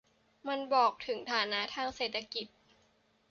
[0.47, 2.47] มันบอกถึงฐานะทางเศรษฐกิจ